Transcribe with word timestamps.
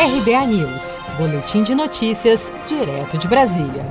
RBA 0.00 0.46
News, 0.46 0.98
Boletim 1.18 1.62
de 1.62 1.74
Notícias, 1.74 2.50
direto 2.66 3.18
de 3.18 3.28
Brasília. 3.28 3.86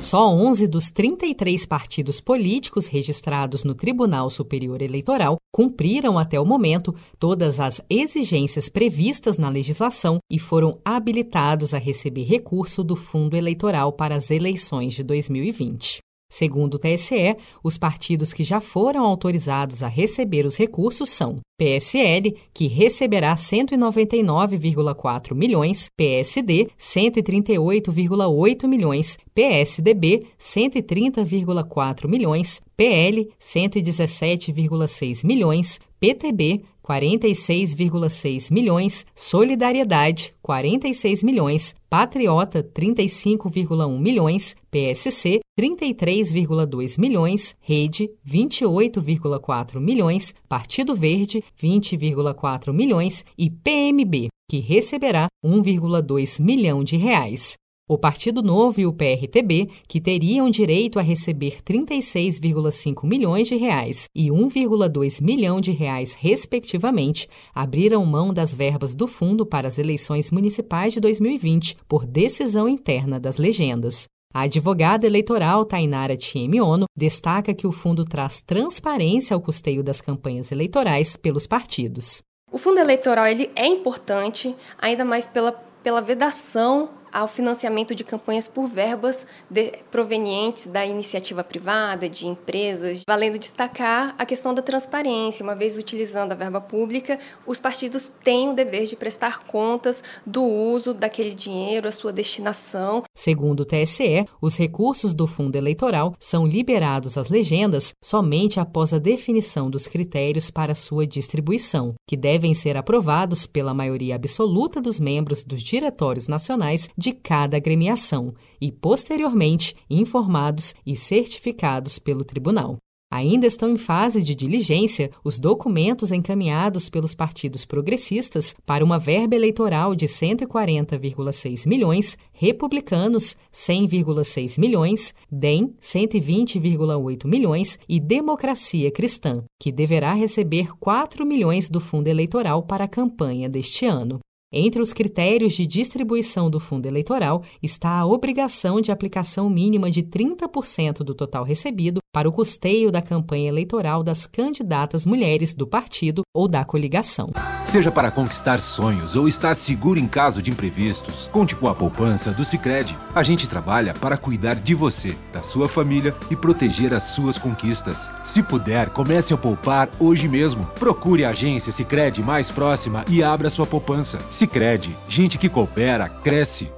Só 0.00 0.28
11 0.28 0.68
dos 0.68 0.88
33 0.88 1.66
partidos 1.66 2.20
políticos 2.20 2.86
registrados 2.86 3.64
no 3.64 3.74
Tribunal 3.74 4.30
Superior 4.30 4.80
Eleitoral 4.80 5.36
cumpriram 5.52 6.16
até 6.16 6.38
o 6.38 6.44
momento 6.44 6.94
todas 7.18 7.58
as 7.58 7.80
exigências 7.90 8.68
previstas 8.68 9.36
na 9.36 9.48
legislação 9.48 10.18
e 10.30 10.38
foram 10.38 10.78
habilitados 10.84 11.74
a 11.74 11.78
receber 11.78 12.22
recurso 12.22 12.84
do 12.84 12.94
Fundo 12.94 13.36
Eleitoral 13.36 13.92
para 13.94 14.14
as 14.14 14.30
eleições 14.30 14.94
de 14.94 15.02
2020. 15.02 16.05
Segundo 16.28 16.74
o 16.74 16.78
TSE, 16.78 17.36
os 17.62 17.78
partidos 17.78 18.32
que 18.32 18.42
já 18.42 18.60
foram 18.60 19.04
autorizados 19.04 19.82
a 19.82 19.88
receber 19.88 20.44
os 20.44 20.56
recursos 20.56 21.10
são 21.10 21.36
PSL, 21.56 22.36
que 22.52 22.66
receberá 22.66 23.34
199,4 23.34 25.34
milhões, 25.34 25.86
PSD, 25.96 26.68
138,8 26.78 28.66
milhões, 28.66 29.16
PSDB, 29.34 30.26
130,4 30.38 32.08
milhões, 32.08 32.60
PL, 32.76 33.30
117,6 33.40 35.24
milhões, 35.24 35.80
PTB, 35.98 36.62
46,6 36.88 38.52
milhões, 38.52 39.04
Solidariedade, 39.12 40.32
46 40.40 41.24
milhões, 41.24 41.74
Patriota, 41.90 42.62
35,1 42.62 43.98
milhões, 43.98 44.54
PSC, 44.70 45.40
33,2 45.58 47.00
milhões, 47.00 47.56
Rede, 47.60 48.08
28,4 48.24 49.80
milhões, 49.80 50.32
Partido 50.48 50.94
Verde, 50.94 51.42
20,4 51.60 52.72
milhões 52.72 53.24
e 53.36 53.50
PMB, 53.50 54.28
que 54.48 54.60
receberá 54.60 55.26
1,2 55.44 56.40
milhão 56.40 56.84
de 56.84 56.96
reais. 56.96 57.54
O 57.88 57.96
Partido 57.96 58.42
Novo 58.42 58.80
e 58.80 58.86
o 58.86 58.92
PRTB, 58.92 59.68
que 59.86 60.00
teriam 60.00 60.50
direito 60.50 60.98
a 60.98 61.02
receber 61.02 61.62
36,5 61.62 63.06
milhões 63.06 63.46
de 63.46 63.54
reais 63.54 64.08
e 64.12 64.26
1,2 64.26 65.22
milhão 65.22 65.60
de 65.60 65.70
reais, 65.70 66.12
respectivamente, 66.12 67.28
abriram 67.54 68.04
mão 68.04 68.34
das 68.34 68.52
verbas 68.52 68.92
do 68.92 69.06
fundo 69.06 69.46
para 69.46 69.68
as 69.68 69.78
eleições 69.78 70.32
municipais 70.32 70.94
de 70.94 71.00
2020 71.00 71.76
por 71.86 72.04
decisão 72.04 72.68
interna 72.68 73.20
das 73.20 73.36
legendas. 73.36 74.08
A 74.34 74.40
advogada 74.40 75.06
eleitoral 75.06 75.64
Tainara 75.64 76.16
Tieme 76.16 76.60
Ono 76.60 76.86
destaca 76.98 77.54
que 77.54 77.68
o 77.68 77.72
fundo 77.72 78.04
traz 78.04 78.42
transparência 78.44 79.32
ao 79.32 79.40
custeio 79.40 79.84
das 79.84 80.00
campanhas 80.00 80.50
eleitorais 80.50 81.16
pelos 81.16 81.46
partidos. 81.46 82.20
O 82.50 82.58
fundo 82.58 82.80
eleitoral 82.80 83.26
ele 83.26 83.48
é 83.54 83.66
importante, 83.68 84.56
ainda 84.76 85.04
mais 85.04 85.24
pela, 85.26 85.52
pela 85.84 86.00
vedação 86.00 86.88
ao 87.16 87.26
financiamento 87.26 87.94
de 87.94 88.04
campanhas 88.04 88.46
por 88.46 88.66
verbas 88.66 89.26
de, 89.48 89.72
provenientes 89.90 90.66
da 90.66 90.84
iniciativa 90.84 91.42
privada, 91.42 92.10
de 92.10 92.26
empresas, 92.26 93.00
valendo 93.08 93.38
destacar 93.38 94.14
a 94.18 94.26
questão 94.26 94.52
da 94.52 94.60
transparência. 94.60 95.42
Uma 95.42 95.54
vez 95.54 95.78
utilizando 95.78 96.32
a 96.32 96.34
verba 96.34 96.60
pública, 96.60 97.18
os 97.46 97.58
partidos 97.58 98.10
têm 98.22 98.50
o 98.50 98.52
dever 98.52 98.84
de 98.84 98.96
prestar 98.96 99.46
contas 99.46 100.04
do 100.26 100.42
uso 100.42 100.92
daquele 100.92 101.32
dinheiro, 101.32 101.88
a 101.88 101.92
sua 101.92 102.12
destinação. 102.12 103.02
Segundo 103.14 103.60
o 103.60 103.64
TSE, 103.64 104.26
os 104.38 104.54
recursos 104.58 105.14
do 105.14 105.26
fundo 105.26 105.56
eleitoral 105.56 106.14
são 106.20 106.46
liberados 106.46 107.16
às 107.16 107.30
legendas 107.30 107.94
somente 108.04 108.60
após 108.60 108.92
a 108.92 108.98
definição 108.98 109.70
dos 109.70 109.86
critérios 109.86 110.50
para 110.50 110.74
sua 110.74 111.06
distribuição, 111.06 111.94
que 112.06 112.16
devem 112.16 112.52
ser 112.52 112.76
aprovados 112.76 113.46
pela 113.46 113.72
maioria 113.72 114.16
absoluta 114.16 114.82
dos 114.82 115.00
membros 115.00 115.42
dos 115.42 115.62
diretórios 115.62 116.28
nacionais 116.28 116.90
de 116.94 117.05
de 117.06 117.12
cada 117.12 117.56
agremiação 117.56 118.34
e, 118.60 118.72
posteriormente, 118.72 119.76
informados 119.88 120.74
e 120.84 120.96
certificados 120.96 122.00
pelo 122.00 122.24
tribunal. 122.24 122.78
Ainda 123.08 123.46
estão 123.46 123.70
em 123.70 123.78
fase 123.78 124.20
de 124.20 124.34
diligência 124.34 125.12
os 125.22 125.38
documentos 125.38 126.10
encaminhados 126.10 126.90
pelos 126.90 127.14
partidos 127.14 127.64
progressistas 127.64 128.52
para 128.66 128.84
uma 128.84 128.98
verba 128.98 129.36
eleitoral 129.36 129.94
de 129.94 130.06
140,6 130.06 131.68
milhões, 131.68 132.18
republicanos 132.32 133.36
100,6 133.52 134.58
milhões, 134.58 135.14
DEM 135.30 135.72
120,8 135.80 137.28
milhões 137.28 137.78
e 137.88 138.00
Democracia 138.00 138.90
Cristã, 138.90 139.44
que 139.60 139.70
deverá 139.70 140.12
receber 140.12 140.76
4 140.80 141.24
milhões 141.24 141.68
do 141.68 141.78
fundo 141.78 142.08
eleitoral 142.08 142.64
para 142.64 142.84
a 142.84 142.88
campanha 142.88 143.48
deste 143.48 143.86
ano. 143.86 144.18
Entre 144.52 144.80
os 144.80 144.92
critérios 144.92 145.54
de 145.54 145.66
distribuição 145.66 146.48
do 146.48 146.60
fundo 146.60 146.86
eleitoral 146.86 147.42
está 147.60 147.98
a 147.98 148.06
obrigação 148.06 148.80
de 148.80 148.92
aplicação 148.92 149.50
mínima 149.50 149.90
de 149.90 150.04
30% 150.04 150.98
do 150.98 151.14
total 151.16 151.42
recebido 151.42 151.98
para 152.16 152.30
o 152.30 152.32
custeio 152.32 152.90
da 152.90 153.02
campanha 153.02 153.46
eleitoral 153.46 154.02
das 154.02 154.24
candidatas 154.24 155.04
mulheres 155.04 155.52
do 155.52 155.66
partido 155.66 156.22
ou 156.34 156.48
da 156.48 156.64
coligação. 156.64 157.28
Seja 157.66 157.92
para 157.92 158.10
conquistar 158.10 158.58
sonhos 158.58 159.14
ou 159.14 159.28
estar 159.28 159.54
seguro 159.54 160.00
em 160.00 160.08
caso 160.08 160.40
de 160.40 160.50
imprevistos, 160.50 161.28
conte 161.30 161.54
com 161.54 161.68
a 161.68 161.74
poupança 161.74 162.32
do 162.32 162.42
Sicredi. 162.42 162.96
A 163.14 163.22
gente 163.22 163.46
trabalha 163.46 163.92
para 163.92 164.16
cuidar 164.16 164.54
de 164.54 164.74
você, 164.74 165.14
da 165.30 165.42
sua 165.42 165.68
família 165.68 166.16
e 166.30 166.34
proteger 166.34 166.94
as 166.94 167.02
suas 167.02 167.36
conquistas. 167.36 168.10
Se 168.24 168.42
puder, 168.42 168.88
comece 168.88 169.34
a 169.34 169.36
poupar 169.36 169.90
hoje 170.00 170.26
mesmo. 170.26 170.64
Procure 170.78 171.22
a 171.22 171.28
agência 171.28 171.70
Sicredi 171.70 172.22
mais 172.22 172.50
próxima 172.50 173.04
e 173.10 173.22
abra 173.22 173.50
sua 173.50 173.66
poupança. 173.66 174.18
Sicredi, 174.30 174.96
gente 175.06 175.36
que 175.36 175.50
coopera 175.50 176.08
cresce. 176.08 176.70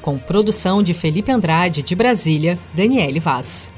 Com 0.00 0.16
produção 0.20 0.84
de 0.84 0.94
Felipe 0.94 1.32
Andrade 1.32 1.82
de 1.82 1.96
Brasília, 1.96 2.60
Daniele 2.72 3.18
Vaz. 3.18 3.72